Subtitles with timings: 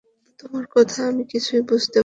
[0.39, 1.99] তোমার কথা আমি কিছুই বুঝতে পারছি না।